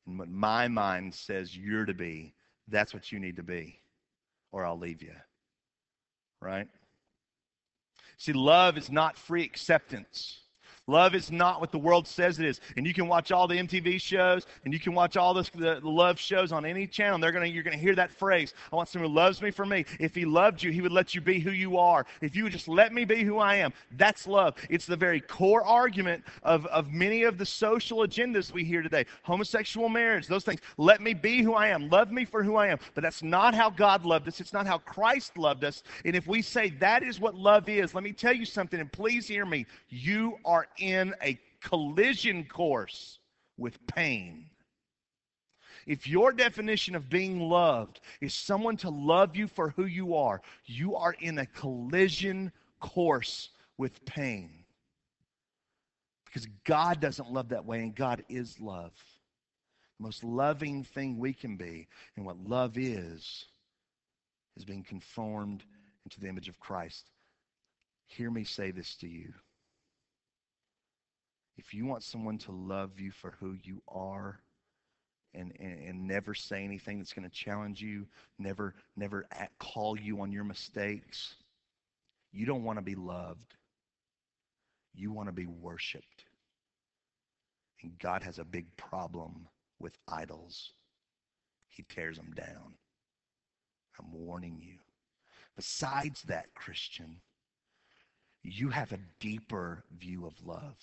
[0.07, 2.33] And what my mind says you're to be,
[2.67, 3.79] that's what you need to be,
[4.51, 5.15] or I'll leave you.
[6.41, 6.67] Right?
[8.17, 10.39] See, love is not free acceptance.
[10.87, 12.59] Love is not what the world says it is.
[12.75, 15.79] And you can watch all the MTV shows and you can watch all this, the,
[15.79, 17.19] the love shows on any channel.
[17.19, 19.65] They're gonna, you're going to hear that phrase I want someone who loves me for
[19.65, 19.85] me.
[19.99, 22.05] If he loved you, he would let you be who you are.
[22.21, 24.55] If you would just let me be who I am, that's love.
[24.69, 29.05] It's the very core argument of, of many of the social agendas we hear today
[29.23, 30.61] homosexual marriage, those things.
[30.77, 31.89] Let me be who I am.
[31.89, 32.79] Love me for who I am.
[32.95, 34.41] But that's not how God loved us.
[34.41, 35.83] It's not how Christ loved us.
[36.05, 38.91] And if we say that is what love is, let me tell you something, and
[38.91, 39.65] please hear me.
[39.89, 43.19] You are in a collision course
[43.57, 44.49] with pain.
[45.87, 50.41] If your definition of being loved is someone to love you for who you are,
[50.65, 54.63] you are in a collision course with pain.
[56.25, 58.93] Because God doesn't love that way, and God is love.
[59.99, 63.45] The most loving thing we can be, and what love is,
[64.55, 65.63] is being conformed
[66.05, 67.09] into the image of Christ.
[68.05, 69.33] Hear me say this to you.
[71.57, 74.39] If you want someone to love you for who you are
[75.33, 78.07] and, and, and never say anything that's going to challenge you,
[78.39, 79.27] never, never
[79.59, 81.35] call you on your mistakes,
[82.31, 83.55] you don't want to be loved.
[84.93, 86.25] You want to be worshiped.
[87.81, 89.47] And God has a big problem
[89.79, 90.73] with idols.
[91.67, 92.75] He tears them down.
[93.99, 94.77] I'm warning you.
[95.55, 97.17] Besides that, Christian,
[98.43, 100.75] you have a deeper view of love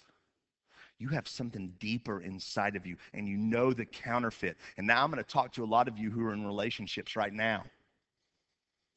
[0.98, 4.56] you have something deeper inside of you and you know the counterfeit.
[4.76, 7.16] And now I'm going to talk to a lot of you who are in relationships
[7.16, 7.64] right now.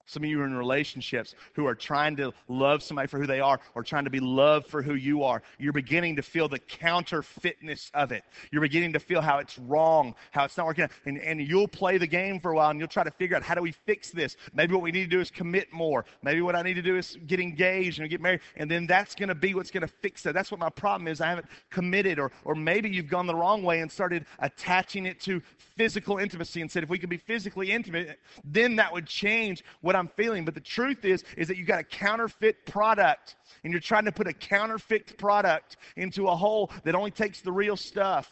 [0.06, 3.40] Some of you are in relationships who are trying to love somebody for who they
[3.40, 5.42] are or trying to be loved for who you are.
[5.60, 8.24] You're beginning to feel the counterfeitness of it.
[8.52, 10.92] You're beginning to feel how it's wrong, how it's not working out.
[11.06, 13.44] And, and you'll play the game for a while and you'll try to figure out
[13.44, 14.38] how do we fix this?
[14.54, 16.06] Maybe what we need to do is commit more.
[16.24, 18.42] Maybe what I need to do is get engaged and get married.
[18.56, 20.34] And then that's going to be what's going to fix it.
[20.34, 21.22] That's what my problem is.
[21.22, 22.20] I haven't committed.
[22.20, 25.42] Or, or maybe you've gone the wrong way and started attaching it to
[25.76, 29.91] physical intimacy and said if we could be physically intimate, then that would change what
[29.96, 30.46] I'm I'm feeling.
[30.46, 34.12] But the truth is, is that you got a counterfeit product and you're trying to
[34.12, 38.30] put a counterfeit product into a hole that only takes the real stuff.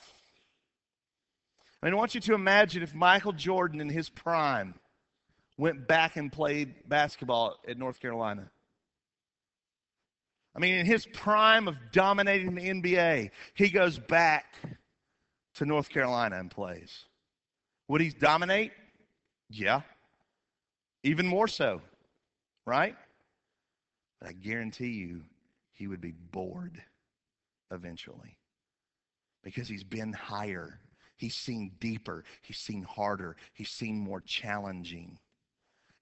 [1.81, 4.73] I mean, I want you to imagine if Michael Jordan in his prime
[5.57, 8.49] went back and played basketball at North Carolina.
[10.55, 14.45] I mean, in his prime of dominating the NBA, he goes back
[15.55, 17.05] to North Carolina and plays.
[17.87, 18.71] Would he dominate?
[19.49, 19.81] Yeah.
[21.03, 21.81] Even more so,
[22.65, 22.95] right?
[24.19, 25.21] But I guarantee you,
[25.73, 26.81] he would be bored
[27.71, 28.37] eventually
[29.43, 30.79] because he's been higher.
[31.15, 32.23] He's seen deeper.
[32.41, 33.37] He's seen harder.
[33.53, 35.17] He's seen more challenging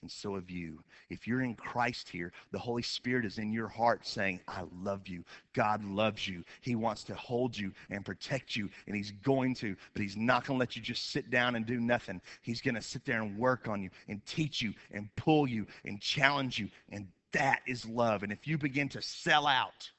[0.01, 0.83] and so have you.
[1.09, 5.07] If you're in Christ here, the Holy Spirit is in your heart saying, I love
[5.07, 5.23] you.
[5.53, 6.43] God loves you.
[6.61, 10.45] He wants to hold you and protect you, and He's going to, but He's not
[10.45, 12.21] going to let you just sit down and do nothing.
[12.41, 15.65] He's going to sit there and work on you and teach you and pull you
[15.83, 18.23] and challenge you, and that is love.
[18.23, 19.89] And if you begin to sell out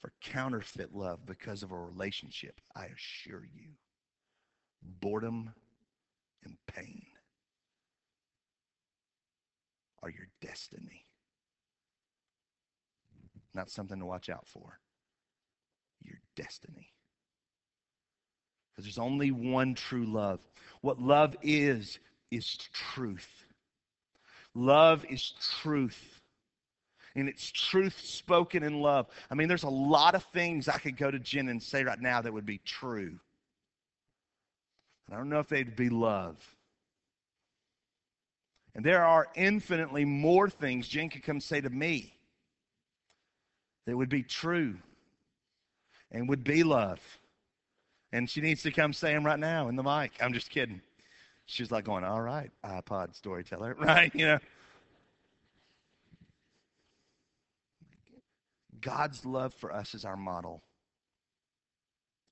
[0.00, 3.68] for counterfeit love because of a relationship, I assure you,
[5.00, 5.54] boredom
[6.44, 7.11] and pain
[10.02, 11.06] are your destiny.
[13.54, 14.78] Not something to watch out for.
[16.04, 16.88] Your destiny.
[18.70, 20.40] Because there's only one true love.
[20.80, 21.98] What love is,
[22.30, 23.28] is truth.
[24.54, 26.20] Love is truth.
[27.14, 29.06] And it's truth spoken in love.
[29.30, 32.00] I mean, there's a lot of things I could go to Jen and say right
[32.00, 33.18] now that would be true.
[35.10, 36.38] I don't know if they'd be love.
[38.74, 42.14] And there are infinitely more things Jen could come say to me
[43.86, 44.76] that would be true
[46.10, 47.00] and would be love.
[48.12, 50.12] And she needs to come say them right now in the mic.
[50.20, 50.80] I'm just kidding.
[51.46, 54.14] She's like going, all right, iPod storyteller, right?
[54.14, 54.38] You know.
[58.80, 60.62] God's love for us is our model.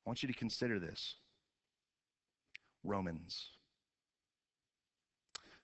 [0.06, 1.16] I want you to consider this.
[2.82, 3.48] Romans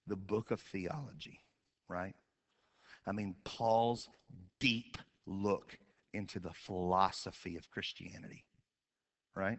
[0.06, 1.40] the book of theology,
[1.88, 2.14] right?
[3.06, 4.08] I mean, Paul's
[4.60, 5.78] deep look
[6.12, 8.44] into the philosophy of Christianity,
[9.34, 9.58] right?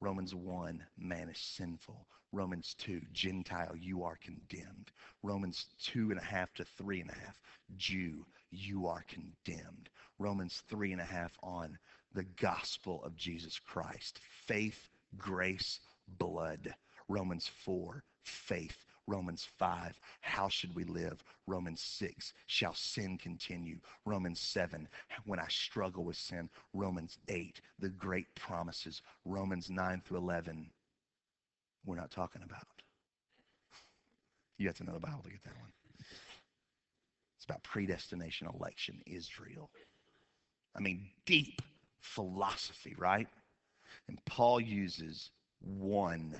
[0.00, 2.06] Romans 1, man is sinful.
[2.32, 4.90] Romans 2, Gentile, you are condemned.
[5.22, 7.40] Romans 2 and a half to 3 and a half,
[7.76, 9.88] Jew, you are condemned.
[10.18, 11.78] Romans 3 and a half on
[12.12, 14.20] the gospel of Jesus Christ.
[14.46, 15.80] Faith, grace,
[16.18, 16.74] blood.
[17.08, 18.84] Romans 4, faith.
[19.06, 21.22] Romans 5, how should we live?
[21.46, 23.78] Romans 6, shall sin continue?
[24.06, 24.88] Romans 7,
[25.24, 26.48] when I struggle with sin?
[26.72, 29.02] Romans 8, the great promises.
[29.24, 30.70] Romans 9 through 11,
[31.84, 32.66] we're not talking about.
[34.58, 35.72] You have to know the Bible to get that one.
[37.36, 39.70] It's about predestination, election, Israel.
[40.74, 41.60] I mean, deep
[42.00, 43.28] philosophy, right?
[44.08, 45.30] And Paul uses
[45.60, 46.34] one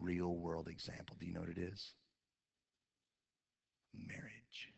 [0.00, 1.16] real world example.
[1.20, 1.92] Do you know what it is?
[3.94, 4.72] Marriage.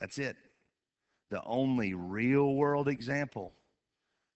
[0.00, 0.36] That's it.
[1.30, 3.54] The only real world example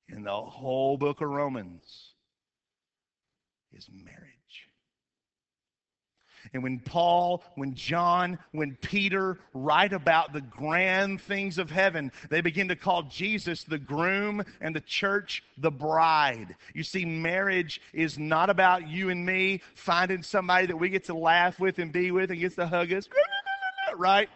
[0.09, 2.15] in the whole book of Romans
[3.73, 4.38] is marriage.
[6.53, 12.41] And when Paul, when John, when Peter write about the grand things of heaven, they
[12.41, 16.57] begin to call Jesus the groom and the church the bride.
[16.75, 21.15] You see, marriage is not about you and me finding somebody that we get to
[21.15, 23.09] laugh with and be with and gets to hug us,
[23.97, 24.29] right?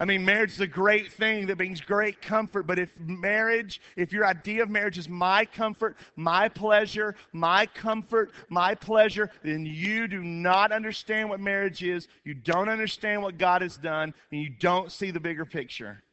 [0.00, 1.46] I mean, marriage is a great thing.
[1.46, 5.96] That brings great comfort, but if marriage, if your idea of marriage is my comfort,
[6.14, 12.34] my pleasure, my comfort, my pleasure, then you do not understand what marriage is, you
[12.34, 16.04] don't understand what God has done, and you don't see the bigger picture.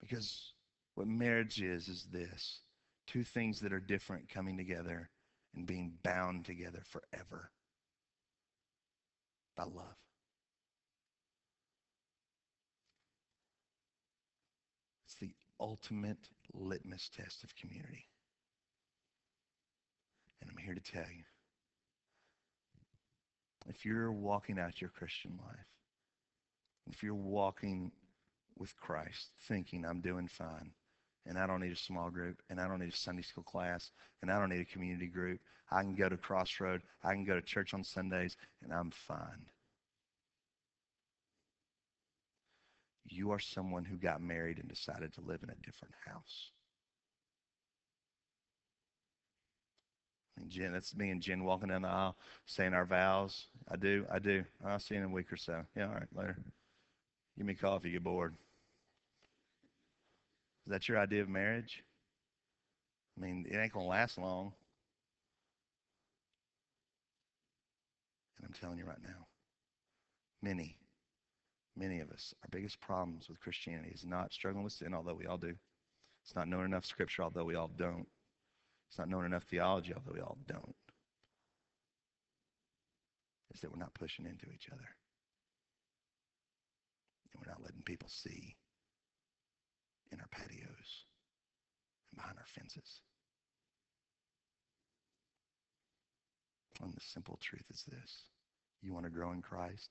[0.00, 0.52] Because
[0.94, 2.60] what marriage is, is this.
[3.06, 5.10] Two things that are different coming together
[5.54, 7.50] and being bound together forever.
[9.54, 9.96] By love.
[15.60, 16.18] Ultimate
[16.52, 18.06] litmus test of community.
[20.40, 21.24] And I'm here to tell you
[23.68, 25.66] if you're walking out your Christian life,
[26.90, 27.92] if you're walking
[28.56, 30.72] with Christ thinking I'm doing fine,
[31.26, 33.90] and I don't need a small group, and I don't need a Sunday school class,
[34.22, 35.40] and I don't need a community group,
[35.70, 39.44] I can go to Crossroad, I can go to church on Sundays, and I'm fine.
[43.10, 46.50] You are someone who got married and decided to live in a different house.
[50.38, 53.46] And Jen, that's me and Jen walking down the aisle saying our vows.
[53.68, 54.44] I do, I do.
[54.64, 55.62] I'll see you in a week or so.
[55.76, 56.36] Yeah, all right, later.
[57.36, 58.34] Give me if you get bored.
[60.66, 61.82] Is that your idea of marriage?
[63.16, 64.52] I mean, it ain't going to last long.
[68.36, 69.26] And I'm telling you right now,
[70.42, 70.77] many
[71.78, 75.26] many of us, our biggest problems with Christianity is not struggling with sin, although we
[75.26, 75.54] all do.
[76.24, 78.06] It's not knowing enough scripture, although we all don't.
[78.88, 80.74] It's not knowing enough theology, although we all don't.
[83.50, 84.88] It's that we're not pushing into each other.
[87.32, 88.56] And we're not letting people see
[90.12, 91.04] in our patios
[92.10, 93.00] and behind our fences.
[96.80, 98.22] And the simple truth is this.
[98.82, 99.90] You want to grow in Christ?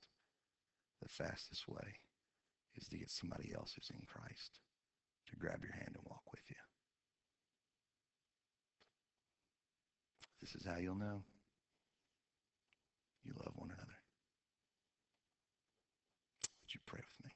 [1.01, 1.99] The fastest way
[2.75, 4.59] is to get somebody else who's in Christ
[5.29, 6.55] to grab your hand and walk with you.
[10.41, 11.23] This is how you'll know
[13.25, 13.97] you love one another.
[16.41, 17.31] Would you pray with me?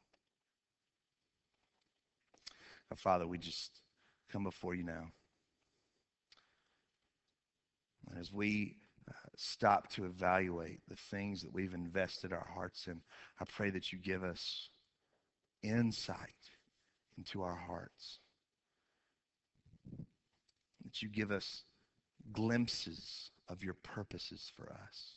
[2.92, 3.72] Our Father, we just
[4.32, 5.08] come before you now.
[8.10, 8.78] And as we
[9.42, 13.02] stop to evaluate the things that we've invested our hearts in.
[13.40, 14.70] I pray that you give us
[15.64, 16.18] insight
[17.18, 18.20] into our hearts,
[20.84, 21.64] that you give us
[22.32, 25.16] glimpses of your purposes for us,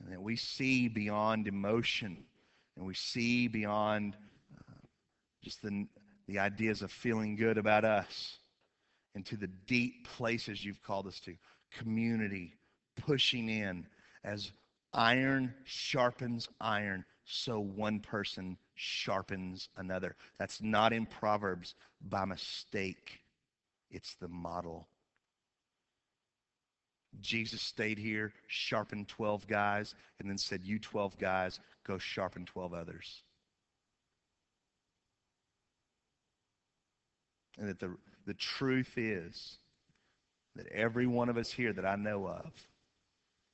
[0.00, 2.24] and that we see beyond emotion
[2.76, 4.14] and we see beyond
[4.58, 4.86] uh,
[5.42, 5.86] just the,
[6.28, 8.38] the ideas of feeling good about us
[9.14, 11.34] into the deep places you've called us to
[11.78, 12.54] community
[12.96, 13.86] pushing in
[14.24, 14.50] as
[14.92, 20.14] iron sharpens iron so one person sharpens another.
[20.38, 21.74] That's not in proverbs
[22.08, 23.20] by mistake.
[23.90, 24.86] It's the model.
[27.20, 32.74] Jesus stayed here sharpened 12 guys and then said you 12 guys go sharpen 12
[32.74, 33.22] others.
[37.58, 37.96] And that the,
[38.26, 39.58] the truth is
[40.56, 42.50] that every one of us here that I know of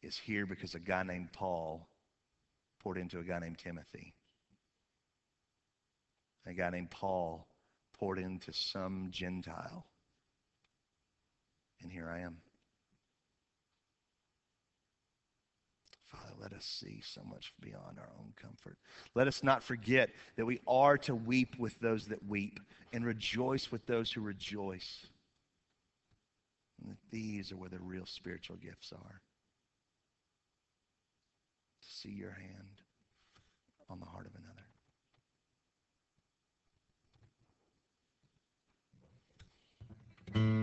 [0.02, 1.86] is here because a guy named Paul
[2.82, 4.14] poured into a guy named Timothy.
[6.46, 7.46] A guy named Paul
[7.98, 9.86] poured into some Gentile.
[11.82, 12.38] And here I am.
[16.10, 18.76] Father, let us see so much beyond our own comfort.
[19.14, 22.60] Let us not forget that we are to weep with those that weep
[22.92, 25.06] and rejoice with those who rejoice.
[26.84, 29.20] And these are where the real spiritual gifts are.
[31.82, 32.82] To see your hand
[33.88, 34.66] on the heart of another.
[40.34, 40.61] Mm-hmm.